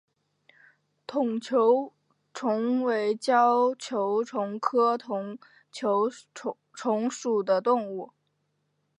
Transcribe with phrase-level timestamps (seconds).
[1.05, 1.93] 筒球
[2.33, 5.37] 虫为胶球虫科筒
[5.71, 6.09] 球
[6.73, 8.09] 虫属的动物。